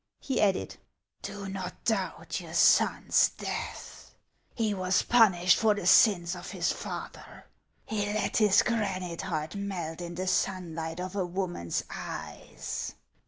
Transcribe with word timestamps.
He 0.19 0.41
added: 0.41 0.77
"Do 1.21 1.47
not 1.47 1.83
doubt 1.83 2.39
your 2.39 2.55
sou's 2.55 3.29
death; 3.37 4.15
he 4.55 4.73
was 4.73 5.03
punished 5.03 5.59
for 5.59 5.75
the 5.75 5.85
sins 5.85 6.35
of 6.35 6.49
his 6.49 6.71
father. 6.71 7.45
He 7.85 8.07
let. 8.07 8.37
his 8.37 8.63
granite 8.63 9.21
heart 9.21 9.53
melt 9.55 10.01
in 10.01 10.15
the 10.15 10.25
sunlight 10.25 10.99
of 10.99 11.15
a 11.15 11.23
woman's 11.23 11.83
eyes. 11.91 12.95